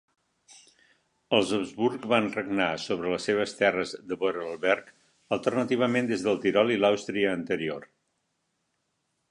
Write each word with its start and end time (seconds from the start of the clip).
Els 1.39 1.51
Habsburg 1.57 2.07
van 2.13 2.29
regnar 2.37 2.69
sobre 2.85 3.11
les 3.13 3.27
seves 3.29 3.53
terres 3.61 3.93
de 4.13 4.19
Vorarlberg 4.25 4.91
alternativament 5.39 6.11
des 6.15 6.27
del 6.31 6.43
Tirol 6.47 6.77
i 6.79 6.81
Àustria 6.93 7.37
Anterior. 7.43 7.89